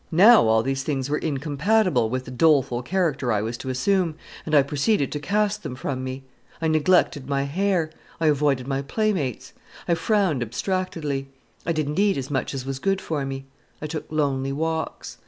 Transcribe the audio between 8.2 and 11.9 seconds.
avoided my playmates. I frowned abstractedly. I